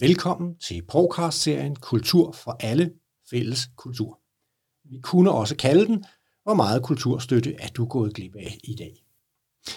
[0.00, 2.92] Velkommen til podcast-serien Kultur for alle
[3.30, 4.20] fælles kultur.
[4.84, 6.04] Vi kunne også kalde den,
[6.42, 9.04] hvor meget kulturstøtte er du gået glip af i dag.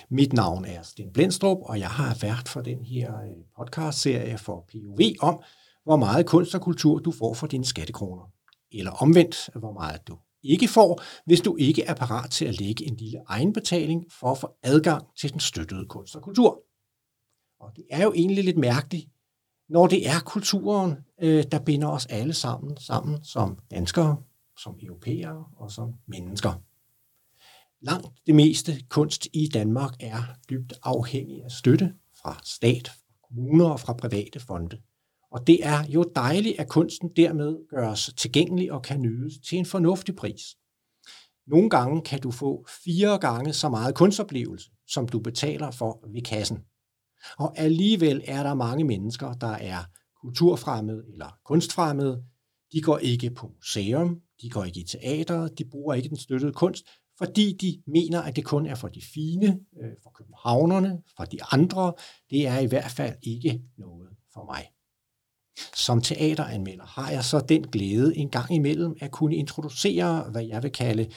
[0.10, 4.66] Mit navn er Sten Blendstrup, og jeg har været for den her øh, podcast-serie for
[4.72, 5.42] POV om,
[5.84, 8.32] hvor meget kunst og kultur du får for dine skattekroner.
[8.72, 12.88] Eller omvendt, hvor meget du ikke får, hvis du ikke er parat til at lægge
[12.88, 16.64] en lille egenbetaling for at få adgang til den støttede kunst og kultur.
[17.60, 19.13] Og det er jo egentlig lidt mærkeligt,
[19.70, 24.18] når det er kulturen, øh, der binder os alle sammen, sammen som danskere,
[24.60, 26.62] som europæere og som mennesker.
[27.82, 33.70] Langt det meste kunst i Danmark er dybt afhængig af støtte fra stat, fra kommuner
[33.70, 34.78] og fra private fonde.
[35.32, 39.66] Og det er jo dejligt, at kunsten dermed gøres tilgængelig og kan nydes til en
[39.66, 40.42] fornuftig pris.
[41.48, 46.22] Nogle gange kan du få fire gange så meget kunstoplevelse, som du betaler for ved
[46.22, 46.60] kassen.
[47.38, 49.84] Og alligevel er der mange mennesker, der er
[50.22, 52.24] kulturfremmede eller kunstfremmede.
[52.72, 56.54] De går ikke på museum, de går ikke i teater, de bruger ikke den støttede
[56.54, 56.86] kunst,
[57.18, 59.48] fordi de mener, at det kun er for de fine,
[59.82, 61.94] øh, for københavnerne, for de andre.
[62.30, 64.70] Det er i hvert fald ikke noget for mig.
[65.76, 70.64] Som teateranmelder har jeg så den glæde en gang imellem at kunne introducere, hvad jeg
[70.64, 71.10] vil kalde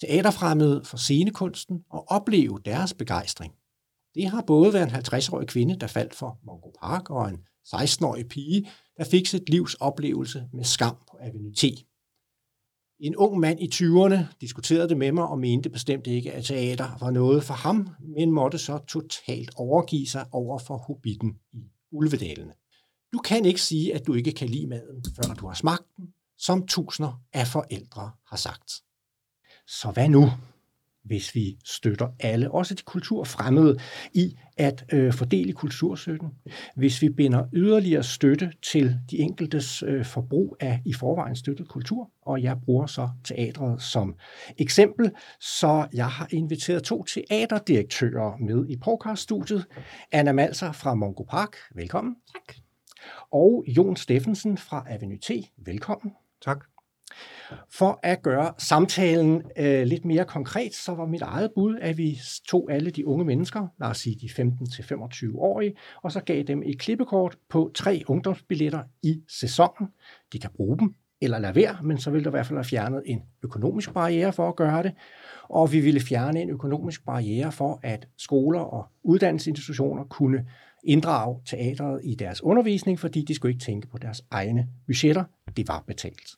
[0.00, 3.52] teaterfremmede for scenekunsten og opleve deres begejstring.
[4.14, 8.28] Det har både været en 50-årig kvinde, der faldt for Mongo Park, og en 16-årig
[8.28, 11.64] pige, der fik sit livs oplevelse med skam på Avenue T.
[13.00, 16.98] En ung mand i 20'erne diskuterede det med mig og mente bestemt ikke, at teater
[17.00, 22.52] var noget for ham, men måtte så totalt overgive sig over for hobitten i Ulvedalene.
[23.12, 26.08] Du kan ikke sige, at du ikke kan lide maden, før du har smagt den,
[26.38, 28.72] som tusinder af forældre har sagt.
[29.66, 30.30] Så hvad nu?
[31.04, 33.78] Hvis vi støtter alle, også de kulturfremmede,
[34.12, 36.28] i at øh, fordele kulturstøtten.
[36.76, 42.10] Hvis vi binder yderligere støtte til de enkeltes øh, forbrug af i forvejen støttet kultur,
[42.22, 44.14] og jeg bruger så teatret som
[44.58, 45.10] eksempel,
[45.40, 49.66] så jeg har inviteret to teaterdirektører med i podcaststudiet.
[50.12, 52.16] Anna Malser fra Mongo Park, velkommen.
[52.32, 52.56] Tak.
[53.32, 56.12] Og Jon Steffensen fra Avenue T, velkommen.
[56.44, 56.73] Tak.
[57.70, 62.18] For at gøre samtalen øh, lidt mere konkret, så var mit eget bud, at vi
[62.48, 66.78] tog alle de unge mennesker, lad os sige de 15-25-årige, og så gav dem et
[66.78, 69.88] klippekort på tre ungdomsbilletter i sæsonen.
[70.32, 72.64] De kan bruge dem eller lade være, men så ville der i hvert fald have
[72.64, 74.92] fjernet en økonomisk barriere for at gøre det.
[75.48, 80.46] Og vi ville fjerne en økonomisk barriere for, at skoler og uddannelsesinstitutioner kunne
[80.84, 85.24] inddrage teateret i deres undervisning, fordi de skulle ikke tænke på deres egne budgetter.
[85.56, 86.30] Det var betalt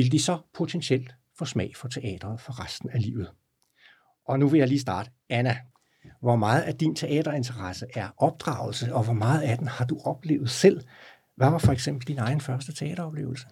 [0.00, 3.30] vil de så potentielt få smag for teateret for resten af livet.
[4.24, 5.10] Og nu vil jeg lige starte.
[5.28, 5.56] Anna,
[6.20, 10.50] hvor meget af din teaterinteresse er opdragelse, og hvor meget af den har du oplevet
[10.50, 10.80] selv?
[11.36, 13.46] Hvad var for eksempel din egen første teateroplevelse?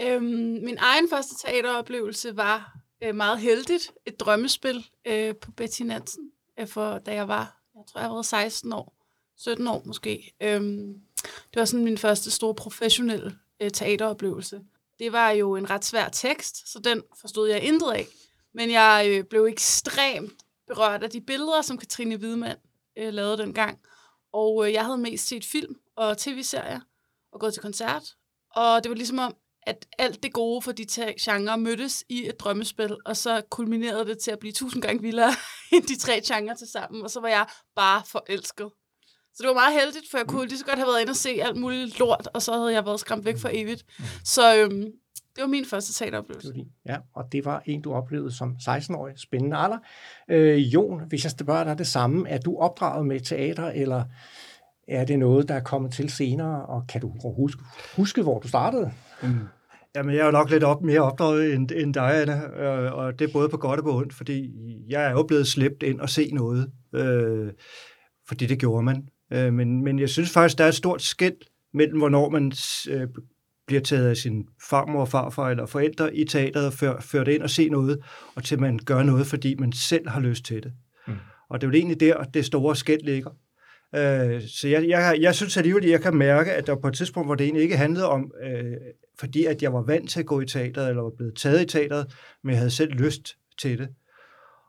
[0.00, 0.24] Øhm,
[0.64, 3.92] min egen første teateroplevelse var øh, meget heldigt.
[4.06, 8.22] Et drømmespil øh, på Betty Nansen, øh, for, da jeg var, jeg tror jeg var
[8.22, 8.96] 16 år,
[9.36, 10.34] 17 år måske.
[10.42, 14.60] Øhm, det var sådan min første store professionelle øh, teateroplevelse
[14.98, 18.06] det var jo en ret svær tekst, så den forstod jeg intet af.
[18.54, 20.32] Men jeg øh, blev ekstremt
[20.66, 22.58] berørt af de billeder, som Katrine Hvidmand
[22.98, 23.78] øh, lavede dengang.
[24.32, 26.80] Og øh, jeg havde mest set film og tv-serier
[27.32, 28.16] og gået til koncert.
[28.50, 32.28] Og det var ligesom om, at alt det gode for de tre genrer mødtes i
[32.28, 35.32] et drømmespil, og så kulminerede det til at blive tusind gange vildere
[35.72, 38.70] end de tre genrer til sammen, og så var jeg bare forelsket.
[39.36, 41.16] Så det var meget heldigt, for jeg kunne lige så godt have været inde og
[41.16, 43.84] se alt muligt lort, og så havde jeg været skræmt væk for evigt.
[44.24, 44.84] Så øhm,
[45.36, 46.52] det var min første teateroplevelse.
[46.86, 49.14] Ja, og det var en, du oplevede som 16-årig.
[49.18, 49.78] Spændende alder.
[50.30, 54.04] Øh, Jon, hvis jeg spørger dig det samme, er du opdraget med teater, eller
[54.88, 57.62] er det noget, der er kommet til senere, og kan du huske,
[57.96, 58.92] huske hvor du startede?
[59.22, 59.38] Mm.
[59.96, 63.18] Jamen, jeg er jo nok lidt op, mere opdraget end, end dig, Anna, øh, og
[63.18, 64.52] det er både på godt og på ondt, fordi
[64.88, 67.52] jeg er jo blevet slæbt ind og se noget, øh,
[68.28, 69.08] fordi det gjorde man.
[69.32, 71.36] Øh, men, men jeg synes faktisk, der er et stort skæld
[71.74, 72.52] mellem, hvornår man
[72.90, 73.08] øh,
[73.66, 77.50] bliver taget af sin farmor, farfar eller forældre i teateret og før, ført ind og
[77.50, 77.98] se noget,
[78.34, 80.72] og til man gør noget, fordi man selv har lyst til det.
[81.06, 81.14] Mm.
[81.48, 83.30] Og det er jo egentlig der, det store skæld ligger.
[83.94, 86.94] Øh, så jeg, jeg, jeg synes alligevel, at jeg kan mærke, at der på et
[86.94, 88.72] tidspunkt, hvor det egentlig ikke handlede om, øh,
[89.18, 91.66] fordi at jeg var vant til at gå i teateret, eller var blevet taget i
[91.66, 92.14] teateret,
[92.44, 93.88] men jeg havde selv lyst til det.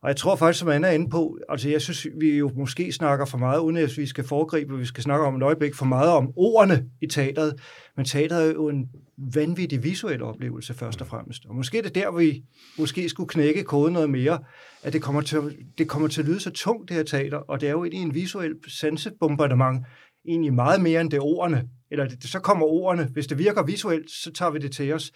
[0.01, 2.91] Og jeg tror faktisk, som Anna er inde på, altså jeg synes, vi jo måske
[2.91, 5.85] snakker for meget, uden at vi skal foregribe, vi skal snakke om et øjeblik, for
[5.85, 7.59] meget om ordene i teateret.
[7.95, 11.45] Men teateret er jo en vanvittig visuel oplevelse, først og fremmest.
[11.45, 12.43] Og måske er det der, vi
[12.79, 14.39] måske skulle knække koden noget mere,
[14.83, 17.61] at det kommer til, det kommer til at lyde så tungt, det her teater, og
[17.61, 19.85] det er jo egentlig en visuel sansebombardement
[20.27, 21.69] egentlig meget mere end det ordene.
[21.91, 23.09] Eller det, så kommer ordene.
[23.13, 25.11] Hvis det virker visuelt, så tager vi det til os.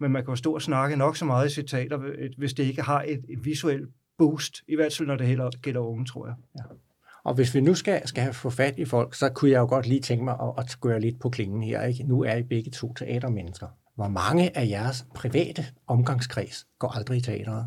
[0.00, 1.98] Men man kan jo stå og snakke nok så meget i citater,
[2.38, 3.88] hvis det ikke har et, et visuelt
[4.18, 4.62] boost.
[4.68, 6.34] I hvert fald, når det gælder, gælder unge, tror jeg.
[6.58, 6.62] Ja.
[7.24, 9.66] Og hvis vi nu skal, skal have få fat i folk, så kunne jeg jo
[9.66, 11.82] godt lige tænke mig at, at gøre lidt på klingen her.
[11.82, 12.02] Ikke?
[12.02, 13.66] Nu er I begge to teatermennesker.
[13.94, 17.66] Hvor mange af jeres private omgangskreds går aldrig i teateret?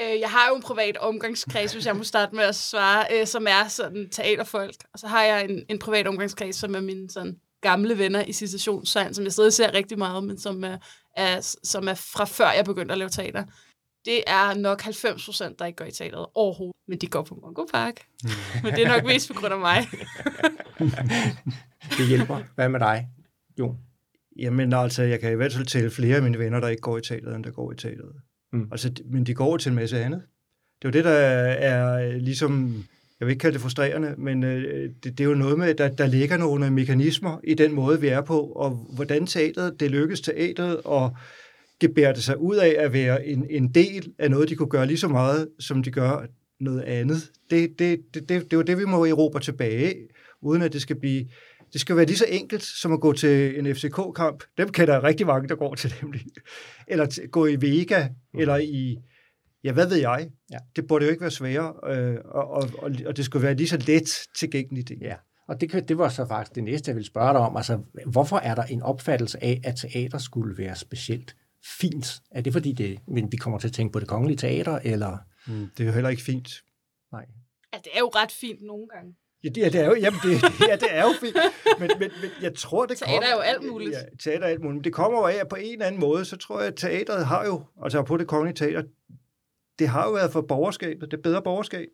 [0.00, 3.26] Øh, jeg har jo en privat omgangskreds, hvis jeg må starte med at svare, øh,
[3.26, 4.76] som er sådan teaterfolk.
[4.92, 8.32] Og så har jeg en, en privat omgangskreds, som er mine sådan gamle venner i
[8.32, 10.78] situationstegn, som jeg stadig ser rigtig meget, men som er,
[11.16, 13.44] er, som er fra før jeg begyndte at lave teater.
[14.06, 17.38] Det er nok 90 procent, der ikke går i teateret overhovedet, men de går på
[17.42, 17.94] Mongo Park.
[18.64, 19.88] men det er nok mest på grund af mig.
[21.98, 22.42] det hjælper.
[22.54, 23.08] Hvad med dig,
[23.58, 23.74] Jo?
[24.38, 26.98] Jamen altså, jeg kan i hvert fald tælle flere af mine venner, der ikke går
[26.98, 28.12] i teateret, end der går i teateret.
[28.52, 28.68] Mm.
[28.72, 30.22] Altså, men de går til en masse andet.
[30.82, 32.84] Det er jo det, der er ligesom,
[33.20, 35.78] jeg vil ikke kalde det frustrerende, men øh, det, det er jo noget med, at
[35.78, 39.90] der, der ligger nogle mekanismer i den måde, vi er på, og hvordan teateret, det
[39.90, 41.16] lykkes teateret, og
[41.80, 44.98] det sig ud af at være en, en del af noget, de kunne gøre lige
[44.98, 46.26] så meget, som de gør
[46.60, 47.30] noget andet.
[47.50, 49.94] Det, det, det, det, det er jo det, vi må erobre tilbage,
[50.42, 51.26] uden at det skal blive
[51.72, 54.44] det skal være lige så enkelt som at gå til en FCK-kamp.
[54.58, 56.14] Dem kender jeg rigtig mange, der går til dem.
[56.88, 58.40] Eller gå i Vega, mm.
[58.40, 58.98] eller i,
[59.64, 60.28] ja, hvad ved jeg.
[60.52, 60.58] Ja.
[60.76, 63.68] Det burde jo ikke være sværere, øh, og, og, og, og det skulle være lige
[63.68, 64.92] så let tilgængeligt.
[65.00, 65.14] Ja.
[65.48, 67.56] Og det, det var så faktisk det næste, jeg ville spørge dig om.
[67.56, 71.36] Altså, hvorfor er der en opfattelse af, at teater skulle være specielt
[71.80, 72.20] fint?
[72.30, 72.98] Er det fordi, det,
[73.30, 75.18] vi kommer til at tænke på det kongelige teater, eller?
[75.46, 76.48] Mm, det er jo heller ikke fint.
[77.12, 77.26] Nej.
[77.72, 79.14] Ja, det er jo ret fint nogle gange.
[79.44, 81.36] Ja, det, det er jo, jamen det, ja, det er jo fint.
[81.78, 83.20] Men, men, men jeg tror, det teater kommer...
[83.20, 83.92] Teater er jo alt muligt.
[83.92, 84.76] Ja, teater er alt muligt.
[84.76, 86.76] Men det kommer jo af, at på en eller anden måde, så tror jeg, at
[86.76, 88.82] teateret har jo, altså på det kongelige teater,
[89.78, 91.88] det har jo været for borgerskabet, det bedre borgerskab.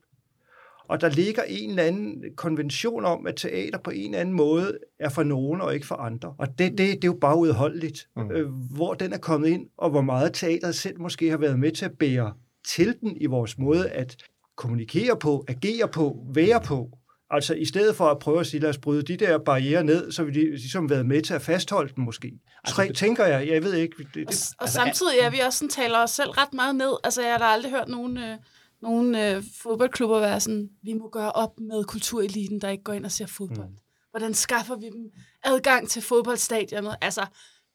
[0.92, 4.78] Og der ligger en eller anden konvention om, at teater på en eller anden måde
[5.00, 6.34] er for nogen og ikke for andre.
[6.38, 8.30] Og det, det, det er jo bare udholdeligt, mm.
[8.30, 11.72] øh, hvor den er kommet ind, og hvor meget teateret selv måske har været med
[11.72, 12.32] til at bære
[12.68, 14.16] til den i vores måde at
[14.56, 16.90] kommunikere på, agere på, være på.
[17.30, 20.12] Altså i stedet for at prøve at sige, lad os bryde de der barriere ned,
[20.12, 22.32] så vil de ligesom været med til at fastholde dem måske.
[22.64, 23.48] Altså, Tre, tænker jeg.
[23.48, 23.94] Jeg ved ikke.
[23.98, 26.76] Det, det, og, altså, og samtidig er vi også sådan, taler os selv ret meget
[26.76, 26.92] ned.
[27.04, 28.36] Altså jeg har da aldrig hørt nogen, øh,
[28.82, 33.04] nogen øh, fodboldklubber være sådan, vi må gøre op med kultureliten, der ikke går ind
[33.04, 33.68] og ser fodbold.
[33.68, 33.76] Mm.
[34.10, 35.10] Hvordan skaffer vi dem
[35.44, 36.96] adgang til fodboldstadionet?
[37.00, 37.26] Altså,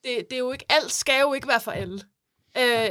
[0.04, 2.02] det, det er jo ikke, alt skal jo ikke være for alle.
[2.58, 2.90] Øh,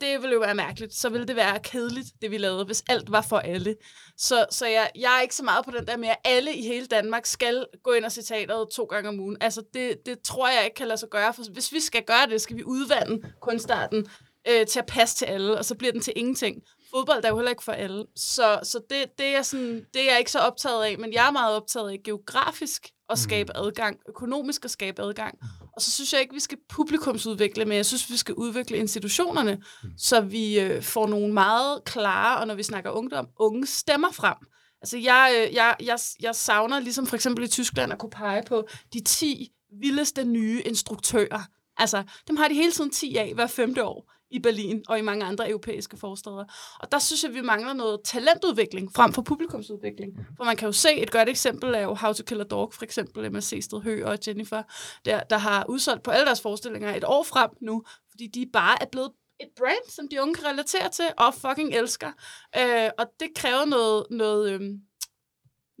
[0.00, 0.94] det ville jo være mærkeligt.
[0.94, 3.76] Så ville det være kedeligt, det vi lavede, hvis alt var for alle.
[4.16, 6.62] Så, så jeg, jeg er ikke så meget på den der med, at alle i
[6.62, 9.36] hele Danmark skal gå ind og se teateret to gange om ugen.
[9.40, 11.34] Altså, det, det tror jeg ikke kan lade sig gøre.
[11.34, 14.06] For hvis vi skal gøre det, skal vi udvande kunstarten
[14.48, 16.62] øh, til at passe til alle, og så bliver den til ingenting.
[16.94, 18.04] Fodbold er jo heller ikke for alle.
[18.16, 21.26] Så, så det, det, er sådan, det er jeg ikke så optaget af, men jeg
[21.26, 23.64] er meget optaget af geografisk at skabe mm.
[23.64, 25.38] adgang, økonomisk at skabe adgang.
[25.76, 29.62] Og så synes jeg ikke, vi skal publikumsudvikle, men jeg synes, vi skal udvikle institutionerne,
[29.82, 29.90] mm.
[29.98, 34.36] så vi øh, får nogle meget klare, og når vi snakker ungdom, unge stemmer frem.
[34.82, 38.42] Altså jeg, øh, jeg, jeg, jeg savner ligesom for eksempel i Tyskland at kunne pege
[38.46, 41.42] på de 10 vildeste nye instruktører.
[41.76, 45.02] Altså, dem har de hele tiden 10 af hver femte år i Berlin og i
[45.02, 46.44] mange andre europæiske forsteder.
[46.80, 50.12] Og der synes jeg, vi mangler noget talentudvikling frem for publikumsudvikling.
[50.14, 50.24] Mhm.
[50.36, 52.74] For man kan jo se, et godt eksempel er jo How to Kill a Dog,
[52.74, 54.62] for eksempel med Sested Høgh og Jennifer,
[55.04, 58.82] der, der har udsolgt på alle deres forestillinger et år frem nu, fordi de bare
[58.82, 62.12] er blevet et brand, som de unge kan relatere til og fucking elsker.
[62.58, 64.80] Øh, og det kræver noget, noget øhm,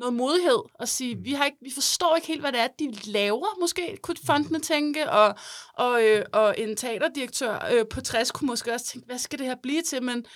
[0.02, 1.24] noget modighed og sige, mm.
[1.24, 3.60] vi, har ikke, vi forstår ikke helt, hvad det er, de laver.
[3.60, 5.34] Måske kunne fondene tænke, og,
[5.74, 9.46] og, øh, og en teaterdirektør øh, på 60 kunne måske også tænke, hvad skal det
[9.46, 10.02] her blive til?
[10.02, 10.26] Men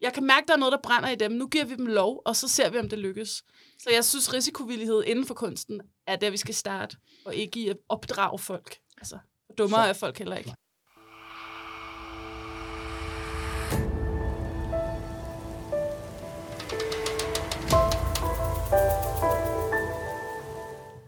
[0.00, 1.32] jeg kan mærke, at der er noget, der brænder i dem.
[1.32, 3.44] Nu giver vi dem lov, og så ser vi, om det lykkes.
[3.78, 7.68] Så jeg synes, risikovillighed inden for kunsten er der, vi skal starte, og ikke i
[7.68, 8.78] at opdrage folk.
[8.98, 9.18] Altså,
[9.58, 10.54] dummere er folk heller ikke.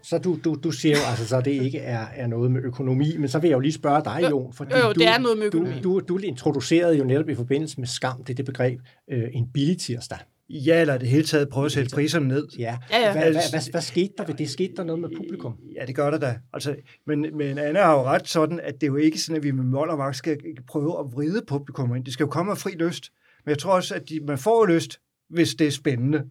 [0.09, 3.17] Så du, du, du siger jo, altså, så det ikke er, er noget med økonomi,
[3.17, 5.19] men så vil jeg jo lige spørge dig, Jon, fordi jo, jo, du, det er
[5.19, 5.81] noget med økonomi.
[5.81, 8.79] Du, du, du introducerede jo netop i forbindelse med skam, det er det begreb,
[9.11, 10.17] øh, en billig tirsdag.
[10.49, 12.47] Ja, eller det hele taget prøve at sætte priserne ned.
[12.59, 13.11] Ja, ja, ja.
[13.11, 14.49] Hvad, hvad, hvad, hvad skete der ved det?
[14.49, 15.53] Skete der noget med publikum?
[15.75, 16.37] Ja, det gør der da.
[16.53, 16.75] Altså,
[17.07, 19.51] men, men Anna har jo ret sådan, at det er jo ikke sådan, at vi
[19.51, 20.37] med mål og magt skal
[20.67, 22.05] prøve at vride publikum ind.
[22.05, 23.09] Det skal jo komme af fri lyst.
[23.45, 24.99] Men jeg tror også, at de, man får lyst,
[25.29, 26.23] hvis det er spændende.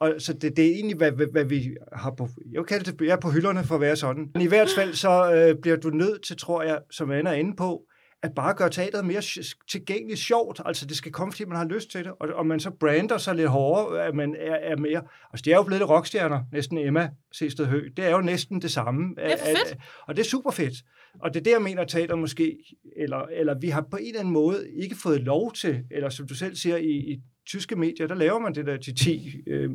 [0.00, 3.00] Og så det, det er egentlig, hvad, hvad, hvad vi har på, jeg kan det,
[3.00, 4.30] jeg er på hylderne for at være sådan.
[4.34, 7.34] Men i hvert fald så øh, bliver du nødt til, tror jeg, som Anna er
[7.34, 7.82] inde på,
[8.22, 9.22] at bare gøre teateret mere
[9.70, 10.60] tilgængeligt sjovt.
[10.64, 12.12] Altså, det skal komme, fordi man har lyst til det.
[12.20, 15.02] Og, og man så brander sig lidt hårdere, at man er, er mere...
[15.32, 17.80] Altså, det er jo blevet lidt rockstjerner, næsten Emma Sested Hø.
[17.96, 19.14] Det er jo næsten det samme.
[19.14, 19.72] Det er fedt.
[19.72, 20.74] At, og det er super fedt.
[21.20, 22.56] Og det er det, jeg mener, at teater måske,
[22.96, 26.26] eller, eller vi har på en eller anden måde ikke fået lov til, eller som
[26.26, 29.70] du selv siger, i, i tyske medier, der laver man det der til 10 øh,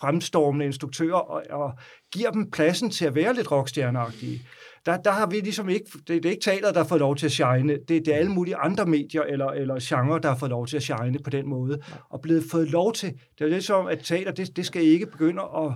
[0.00, 1.72] fremstormende instruktører, og, og
[2.12, 4.42] giver dem pladsen til at være lidt rockstjerneagtige.
[4.86, 7.26] Der, der har vi ligesom ikke, det, det er ikke teater, der fået lov til
[7.26, 10.66] at shine, det, det er alle mulige andre medier eller, eller genrer, der fået lov
[10.66, 13.86] til at shine på den måde, og blevet fået lov til, det er lidt som,
[13.86, 15.72] at teater, det, det skal ikke begynde at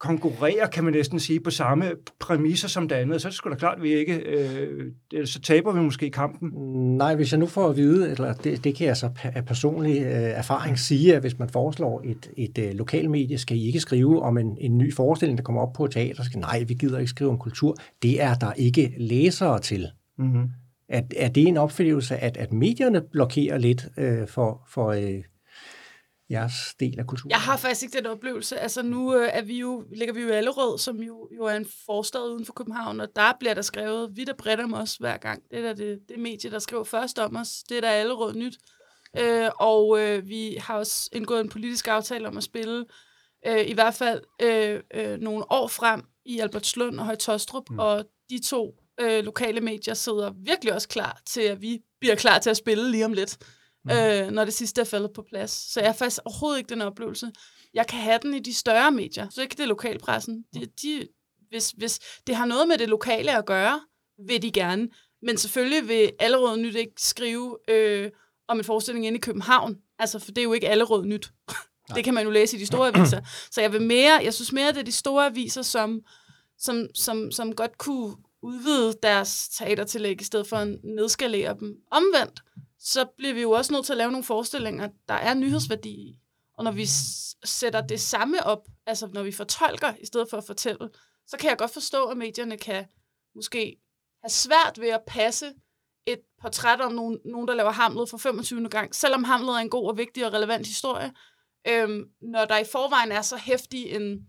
[0.00, 3.50] konkurrere, kan man næsten sige, på samme præmisser som det andet, så er det sgu
[3.50, 6.50] da klart, at vi ikke, øh, så taber vi måske kampen.
[6.96, 10.02] Nej, hvis jeg nu får at vide, eller det, det kan jeg så af personlig
[10.02, 14.22] øh, erfaring sige, at hvis man foreslår et, et øh, lokalmedie, skal I ikke skrive
[14.22, 17.10] om en, en ny forestilling, der kommer op på teater, skal nej, vi gider ikke
[17.10, 17.76] skrive om kultur.
[18.02, 19.86] Det er der ikke læsere til.
[20.18, 20.44] Mm-hmm.
[20.88, 25.22] Er, er det en opfattelse, at, at medierne blokerer lidt øh, for, for øh,
[26.30, 27.30] jeres del af kulturen?
[27.30, 28.58] Jeg har faktisk ikke den oplevelse.
[28.58, 31.54] Altså nu øh, er vi jo, ligger vi jo i Allerød, som jo, jo er
[31.54, 34.96] en forstad uden for København, og der bliver der skrevet vidt og bredt om os
[34.96, 35.42] hver gang.
[35.50, 37.62] Det er der det, det medie, der skriver først om os.
[37.68, 38.58] Det er der Allerød nyt.
[39.18, 42.84] Øh, og øh, vi har også indgået en politisk aftale om at spille
[43.46, 47.78] øh, i hvert fald øh, øh, nogle år frem i Albertslund og Højtostrup, mm.
[47.78, 52.38] og de to øh, lokale medier sidder virkelig også klar til, at vi bliver klar
[52.38, 53.38] til at spille lige om lidt
[53.86, 53.92] mm.
[53.92, 55.50] øh, når det sidste er faldet på plads.
[55.50, 57.32] Så jeg har faktisk overhovedet ikke den oplevelse.
[57.74, 60.44] Jeg kan have den i de større medier, så ikke det lokalpressen.
[60.54, 61.08] De, de,
[61.48, 63.80] hvis, hvis det har noget med det lokale at gøre,
[64.26, 64.88] vil de gerne.
[65.22, 68.10] Men selvfølgelig vil Allerød Nyt ikke skrive øh,
[68.48, 69.78] om en forestilling inde i København.
[69.98, 71.32] Altså, for det er jo ikke Allerød Nyt.
[71.94, 73.20] det kan man jo læse i de store aviser.
[73.50, 76.00] Så jeg vil mere, jeg synes mere, det er de store aviser, som,
[76.58, 81.76] som, som, som godt kunne udvide deres teatertillæg, i stedet for at nedskalere dem.
[81.90, 82.40] Omvendt,
[82.78, 86.18] så bliver vi jo også nødt til at lave nogle forestillinger, der er nyhedsværdi i.
[86.58, 86.86] Og når vi
[87.44, 90.90] sætter det samme op, altså når vi fortolker i stedet for at fortælle,
[91.26, 92.86] så kan jeg godt forstå, at medierne kan
[93.34, 93.76] måske
[94.22, 95.52] have svært ved at passe
[96.06, 98.68] et portræt om nogen, nogen der laver Hamlet for 25.
[98.68, 101.12] gang, selvom Hamlet er en god og vigtig og relevant historie,
[101.68, 104.26] øhm, når der i forvejen er så hæftig en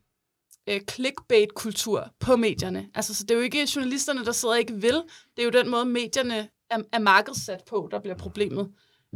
[0.69, 2.89] øh, clickbait-kultur på medierne.
[2.95, 5.03] Altså, så det er jo ikke journalisterne, der sidder og ikke vil.
[5.35, 8.71] Det er jo den måde, medierne er, er markedssat på, der bliver problemet.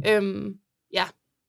[0.06, 0.54] Øhm,
[0.92, 1.04] ja.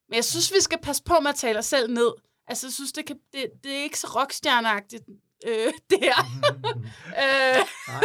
[0.10, 2.12] Men jeg synes, vi skal passe på med at tale os selv ned.
[2.48, 5.04] Altså, jeg synes, det, kan, det, det er ikke så rockstjerneagtigt,
[5.48, 6.20] øh, det her.
[7.24, 7.66] øh.
[7.88, 8.04] Nej.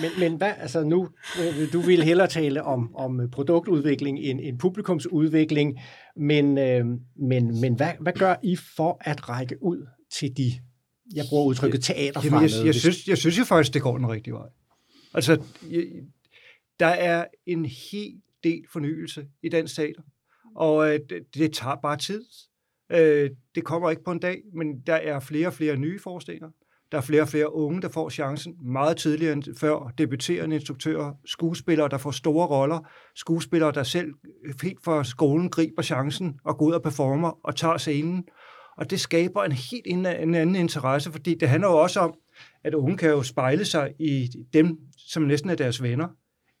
[0.00, 1.08] Men, men hvad, altså nu,
[1.40, 5.80] øh, du vil hellere tale om, om produktudvikling end, end publikumsudvikling,
[6.16, 6.84] men, øh,
[7.16, 10.52] men, men hvad, hvad gør I for at række ud til de,
[11.14, 14.08] jeg bruger udtrykket teater jeg, jeg, jeg, synes, jeg synes jo faktisk, det går den
[14.08, 14.48] rigtige vej.
[15.14, 15.84] Altså, jeg,
[16.80, 20.02] der er en hel del fornyelse i dansk teater,
[20.56, 22.24] og øh, det, det tager bare tid.
[22.92, 26.50] Øh, det kommer ikke på en dag, men der er flere og flere nye forestillinger.
[26.92, 29.92] Der er flere og flere unge, der får chancen meget tidligere end før.
[29.98, 32.88] Debuterende instruktører, skuespillere, der får store roller.
[33.14, 37.56] Skuespillere, der selv øh, helt fra skolen griber chancen og går ud og performer og
[37.56, 38.24] tager scenen.
[38.76, 42.14] Og det skaber en helt en anden interesse, fordi det handler jo også om,
[42.64, 46.08] at unge kan jo spejle sig i dem, som næsten er deres venner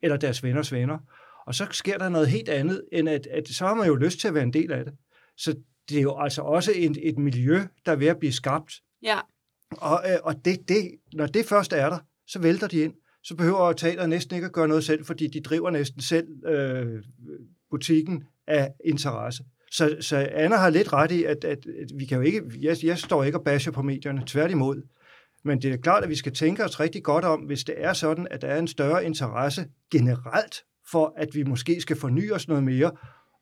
[0.02, 0.98] eller deres venners venner.
[1.46, 4.20] Og så sker der noget helt andet, end at, at så har man jo lyst
[4.20, 4.94] til at være en del af det.
[5.36, 5.54] Så
[5.88, 8.72] det er jo altså også et, et miljø, der er ved at blive skabt.
[9.02, 9.18] Ja.
[9.70, 12.94] Og, øh, og det, det, når det først er der, så vælter de ind.
[13.22, 17.02] Så behøver teateret næsten ikke at gøre noget selv, fordi de driver næsten selv øh,
[17.70, 19.44] butikken af interesse.
[19.70, 22.76] Så, så Anna har lidt ret i, at, at, at vi kan jo ikke, jeg,
[22.82, 24.82] jeg står ikke og basher på medierne, tværtimod.
[25.44, 27.92] Men det er klart, at vi skal tænke os rigtig godt om, hvis det er
[27.92, 32.48] sådan, at der er en større interesse generelt for, at vi måske skal forny os
[32.48, 32.90] noget mere,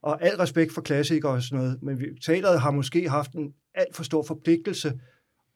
[0.02, 3.52] og al respekt for klassikere og sådan noget, men vi, teateret har måske haft en
[3.75, 4.93] alt for stor forpligtelse,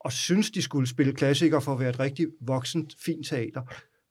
[0.00, 3.62] og synes, de skulle spille klassikere for at være et rigtig voksent, fint teater.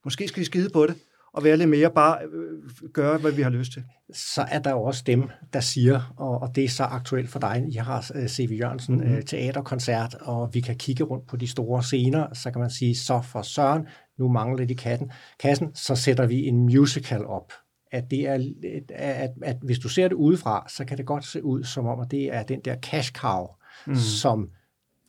[0.04, 0.96] Måske skal vi skide på det,
[1.34, 3.84] og være lidt mere bare øh, gøre, hvad vi har lyst til.
[4.14, 7.40] Så er der jo også dem, der siger, og, og det er så aktuelt for
[7.40, 8.58] dig, I har uh, C.V.
[8.60, 9.22] Jørgensen mm-hmm.
[9.22, 13.22] teaterkoncert, og vi kan kigge rundt på de store scener, så kan man sige, så
[13.22, 13.88] for Søren,
[14.20, 17.54] nu mangler de katten, kassen, så sætter vi en musical op.
[17.92, 21.26] At, det er, at, at, at hvis du ser det udefra, så kan det godt
[21.26, 23.48] se ud som om, at det er den der cash cow,
[23.88, 23.96] mm.
[23.96, 24.50] som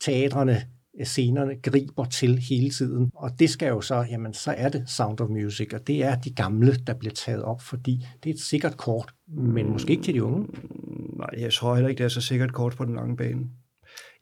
[0.01, 0.61] teatrene
[1.03, 3.11] scenerne griber til hele tiden.
[3.15, 6.15] Og det skal jo så, jamen så er det Sound of Music, og det er
[6.15, 10.03] de gamle, der bliver taget op, fordi det er et sikkert kort, men måske ikke
[10.03, 10.39] til de unge.
[10.39, 13.41] Mm, nej, jeg tror heller ikke, det er så sikkert kort på den lange bane.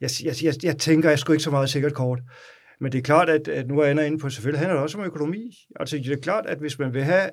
[0.00, 2.20] Jeg, jeg, jeg, jeg tænker, jeg skulle ikke så meget sikkert kort.
[2.80, 4.98] Men det er klart, at, at nu er Anna inde på, selvfølgelig handler det også
[4.98, 5.54] om økonomi.
[5.80, 7.30] Altså det er klart, at hvis man vil have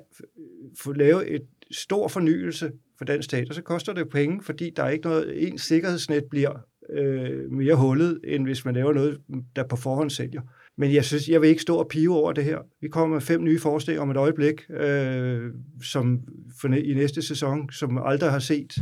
[0.78, 4.88] få lave et stor fornyelse for den stat, så koster det penge, fordi der er
[4.88, 6.52] ikke noget, en sikkerhedsnet bliver
[6.92, 9.20] øh, mere hullet, end hvis man laver noget,
[9.56, 10.40] der på forhånd sælger.
[10.78, 12.58] Men jeg synes, jeg vil ikke stå og pive over det her.
[12.80, 15.50] Vi kommer med fem nye forslag om et øjeblik, øh,
[15.82, 16.20] som
[16.60, 18.74] for, i næste sæson, som aldrig har set.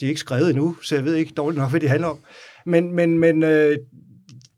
[0.00, 2.18] De er ikke skrevet endnu, så jeg ved ikke dårligt nok, hvad det handler om.
[2.66, 3.76] Men, men, men øh,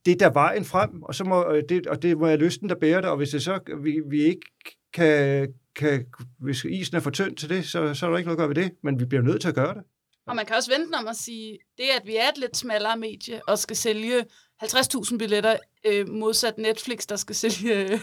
[0.06, 2.68] det er der vejen frem, og, så må, øh, det, og det må jeg lysten,
[2.68, 4.46] der bærer det, og hvis det så, vi, vi ikke
[4.94, 6.04] kan, kan,
[6.38, 8.48] hvis isen er for tynd til det, så, så er der ikke noget at gøre
[8.48, 9.82] ved det, men vi bliver nødt til at gøre det.
[10.28, 12.96] Og man kan også vente om at sige, det at vi er et lidt smallere
[12.96, 14.24] medie og skal sælge
[14.64, 15.56] 50.000 billetter
[15.86, 18.00] øh, modsat Netflix, der skal sælge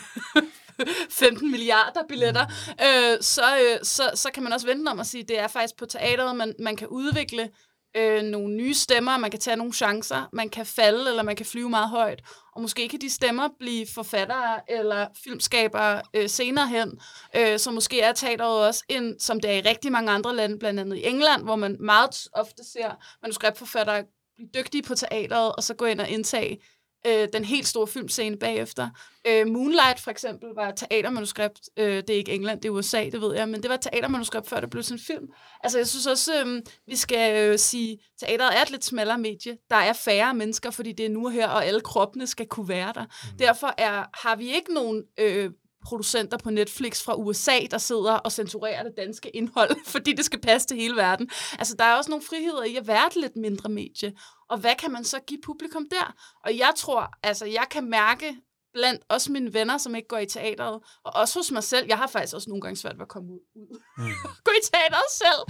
[1.10, 2.46] 15 milliarder billetter,
[2.82, 5.78] øh, så, øh, så, så kan man også vente om at sige, det er faktisk
[5.78, 7.50] på teateret, man, man kan udvikle
[7.96, 11.46] øh, nogle nye stemmer, man kan tage nogle chancer, man kan falde, eller man kan
[11.46, 12.22] flyve meget højt,
[12.56, 17.00] og måske kan de stemmer blive forfattere eller filmskabere øh, senere hen,
[17.36, 20.60] øh, så måske er teateret også, en, som det er i rigtig mange andre lande,
[20.60, 24.04] blandt andet i England, hvor man meget ofte ser manuskriptforfattere
[24.36, 26.58] blive dygtige på teateret, og så gå ind og indtage
[27.06, 28.90] øh, den helt store filmscene bagefter.
[29.28, 31.60] Øh, Moonlight for eksempel var teatermanuskript.
[31.78, 34.50] Øh, det er ikke England, det er USA, det ved jeg, men det var teatermanuskript,
[34.50, 35.28] før det blev sådan en film.
[35.64, 39.58] Altså jeg synes også, øh, vi skal øh, sige, teateret er et lidt smallere medie.
[39.70, 42.70] Der er færre mennesker, fordi det er nu og her, og alle kroppene skal kunne
[42.70, 43.04] være der.
[43.04, 43.38] Mm.
[43.38, 45.52] Derfor er, har vi ikke nogen øh,
[45.86, 50.42] producenter på Netflix fra USA, der sidder og censurerer det danske indhold, fordi det skal
[50.42, 51.30] passe til hele verden.
[51.60, 54.14] Altså, der er også nogle friheder i at være et lidt mindre medie.
[54.50, 56.16] Og hvad kan man så give publikum der?
[56.46, 58.38] Og jeg tror, altså, jeg kan mærke
[58.74, 61.86] blandt også mine venner, som ikke går i teateret, og også hos mig selv.
[61.88, 63.40] Jeg har faktisk også nogle gange svært ved at komme ud.
[63.98, 64.12] Mm.
[64.44, 65.42] gå i teateret selv.